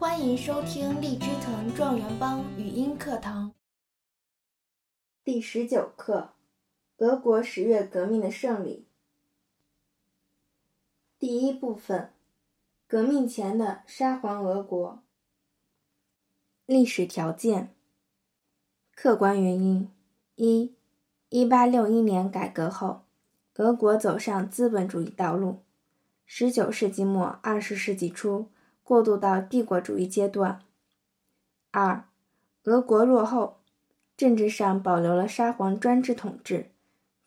[0.00, 3.52] 欢迎收听荔枝藤状元帮语音课堂
[5.22, 6.30] 第十九课：
[6.96, 8.86] 俄国十月革命的胜利。
[11.18, 12.14] 第一部分：
[12.88, 15.02] 革命前的沙皇俄国。
[16.64, 17.74] 历史条件、
[18.94, 19.90] 客观原因：
[20.36, 20.74] 一、
[21.28, 23.02] 一八六一年改革后，
[23.56, 25.62] 俄国走上资本主义道路。
[26.24, 28.48] 十九世纪末二十世纪初。
[28.90, 30.62] 过渡到帝国主义阶段。
[31.70, 32.08] 二，
[32.64, 33.60] 俄国落后，
[34.16, 36.72] 政治上保留了沙皇专制统治，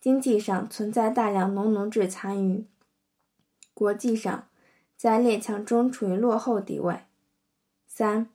[0.02, 2.67] 经济上存在大量农奴制残余，
[3.73, 4.49] 国际上
[4.98, 7.03] 在列强中处于落后地位。
[7.88, 8.27] 三，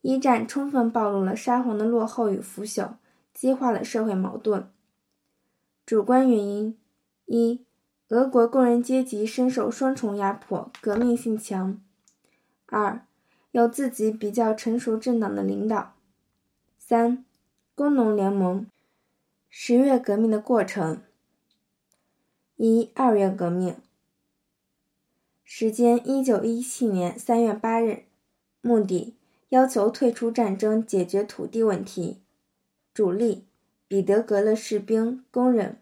[0.00, 2.94] 一战充分暴露了沙皇的落后与腐朽，
[3.34, 4.70] 激化了社会矛盾。
[5.84, 6.78] 主观原因：
[7.26, 7.66] 一，
[8.08, 11.83] 俄国工人阶级深受双重压迫，革命性强。
[12.66, 13.06] 二，
[13.52, 15.94] 有自己比较成熟政党的领导。
[16.78, 17.24] 三，
[17.74, 18.66] 工农联盟。
[19.48, 21.02] 十月革命的过程。
[22.56, 23.76] 一、二月革命。
[25.44, 28.06] 时间：一九一七年三月八日。
[28.60, 29.14] 目的：
[29.50, 32.20] 要求退出战争，解决土地问题。
[32.92, 33.44] 主力：
[33.86, 35.78] 彼得格勒士兵、工人。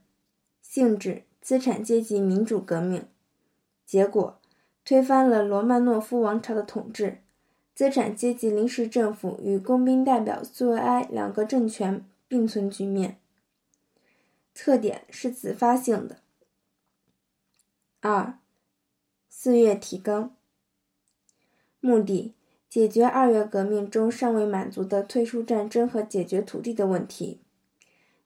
[0.60, 3.06] 性质：资产阶级民主革命。
[3.86, 4.41] 结果。
[4.84, 7.18] 推翻了罗曼诺夫王朝的统治，
[7.74, 13.18] 资产阶级临时政府与工兵代表苏维埃两个政权并存局面。
[14.54, 16.18] 特点是自发性的。
[18.00, 18.38] 二，
[19.28, 20.34] 四月提纲。
[21.80, 22.34] 目的：
[22.68, 27.40] 解决二月革命中尚未满足的退出战争和解决土地的问题。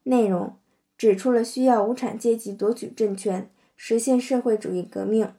[0.04, 0.56] 内容：
[0.96, 5.32] 指出了需要无产阶级夺取政权，实现社会主义革命。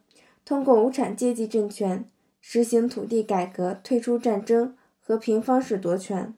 [0.48, 2.09] 通过无产阶级政权
[2.40, 6.34] 实行土地改革，退出战争，和平方式夺权。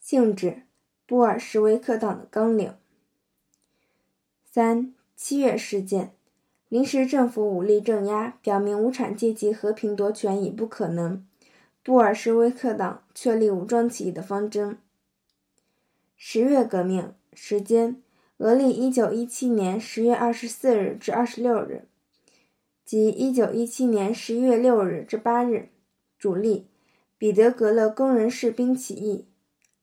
[0.00, 0.64] 性质：
[1.06, 2.74] 布尔什维克党的纲领。
[4.44, 6.12] 三七月事件，
[6.68, 11.24] 临时政府武力镇压，表明无产阶级和平夺权已不可能。
[11.84, 14.76] 布尔什维克党确立武装起义的方针。
[16.16, 18.02] 十月革命时间。
[18.40, 21.84] 俄历一九一七年十月二十四日至二十六日，
[22.86, 25.68] 即一九一七年十一月六日至八日，
[26.18, 26.66] 主力
[27.18, 29.26] 彼得格勒工人士兵起义，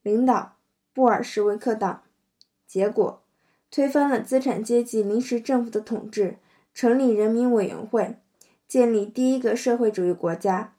[0.02, 0.58] 领导
[0.92, 2.02] 布尔什维克党，
[2.66, 3.22] 结果
[3.70, 6.40] 推翻了资产阶级临时政府的统治，
[6.74, 8.16] 成立人民委员会，
[8.68, 10.74] 建立第一个社会主义国家。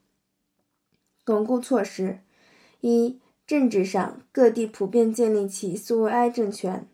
[1.24, 2.18] 巩固措施：
[2.80, 6.88] 一、政治上各地普遍建立起苏维埃政权。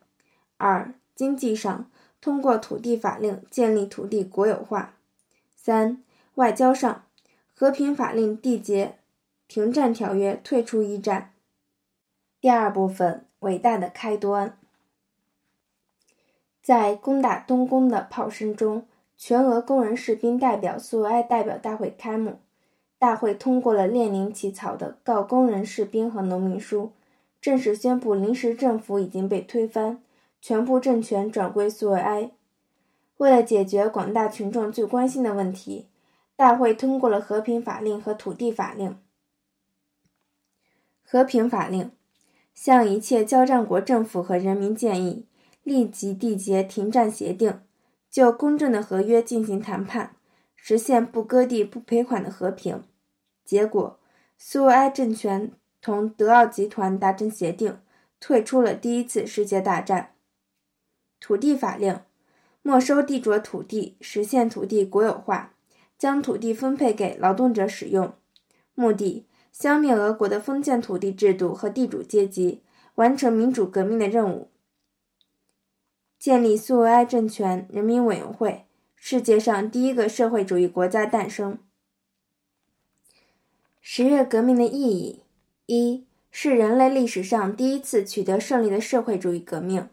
[0.57, 4.95] 二、经济上通过土地法令建立土地国有化；
[5.55, 6.03] 三、
[6.37, 7.05] 外交上
[7.55, 8.99] 和平法令缔结
[9.47, 11.33] 停战条约，退出一战。
[12.41, 14.59] 第二部分：伟大的开端。
[16.63, 18.87] 在攻打东宫的炮声中，
[19.17, 22.41] 全俄工人士兵代表苏维埃代表大会开幕。
[22.99, 26.83] 大会通过了列宁起草的《告工人士兵和农民书》，
[27.39, 30.03] 正式宣布临时政府已经被推翻。
[30.47, 32.31] 全部政权转归苏维埃。
[33.17, 35.89] 为了解决广大群众最关心的问题，
[36.37, 38.99] 大会通过了和平法令和土地法令。
[41.03, 41.91] 和平法令
[42.53, 45.27] 向一切交战国政府和人民建议，
[45.63, 47.61] 立即缔结停战协定，
[48.11, 50.15] 就公正的合约进行谈判，
[50.55, 52.83] 实现不割地、不赔款的和平。
[53.47, 53.99] 结果，
[54.37, 57.79] 苏维埃政权同德奥集团达成协定，
[58.21, 60.11] 退出了第一次世界大战。
[61.25, 62.03] 土地法令
[62.61, 65.55] 没收地主土地，实现土地国有化，
[65.97, 68.13] 将土地分配给劳动者使用。
[68.75, 72.61] 目的：消灭俄国的封建土地制度和地主阶级，
[72.97, 74.51] 完成民主革命的任务。
[76.19, 81.59] 建立苏维埃政权人民委员会，世界上第一个社会主义国家诞生。
[83.81, 85.23] 十月革命的意义：
[85.65, 89.85] 一是人类历史上第一次取得胜利的社会主义革命；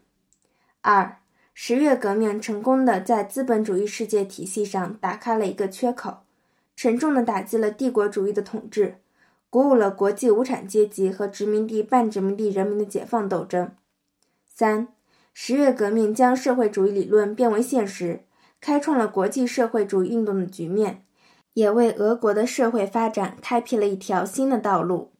[0.82, 1.20] 二。
[1.54, 6.22] 十月革命成功的在资本主义世界体系上打开了一个缺口，
[6.74, 8.96] 沉重的打击了帝国主义的统治，
[9.50, 13.70] 鼓舞了国际无产阶级和殖民地半殖民地人民的解放斗争。
[14.46, 14.88] 三，
[15.34, 18.24] 十月革命将社会主义理论变为现实，
[18.60, 21.04] 开创了国际社会主义运动的局面，
[21.52, 25.12] 也为俄国的社会发展开辟了一条新的道路。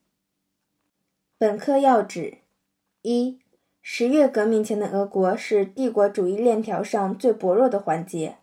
[1.36, 2.38] 本课要旨：
[3.02, 3.38] 一。
[3.84, 8.36] 十月革命前的俄国是帝国主义链条上最薄弱的环节。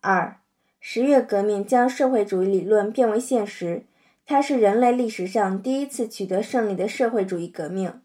[0.00, 0.40] 二，
[0.80, 3.84] 十月革命将社会主义理论变为现实，
[4.26, 8.00] 它是人类历史上第一次取得胜利的社会主义革命。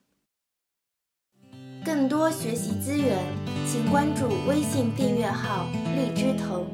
[1.84, 3.18] 更多学习资源，
[3.68, 5.66] 请关注微信订阅号
[5.98, 6.66] “荔枝藤”。